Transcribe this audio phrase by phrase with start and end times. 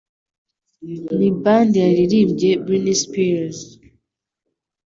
[1.17, 3.59] Ni band yaririmbye Britney Spears